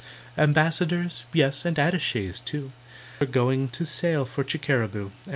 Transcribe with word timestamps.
Ambassadors, 0.35 1.25
yes, 1.31 1.63
and 1.63 1.77
attachés, 1.77 2.43
too, 2.43 2.71
Are 3.21 3.27
going 3.27 3.67
to 3.69 3.85
sail 3.85 4.25
for 4.25 4.43
Chickeraboo. 4.43 5.11